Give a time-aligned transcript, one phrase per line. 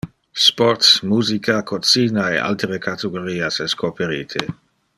[0.43, 4.43] Sports, musica, cocina e altere categorias es coperite.